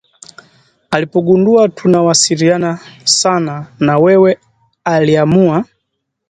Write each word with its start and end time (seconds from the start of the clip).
Alipogundua 0.91 1.69
tunawasiliana 1.69 2.79
sana 3.03 3.67
na 3.79 3.97
wewe 3.97 4.39
aliamua 4.83 5.65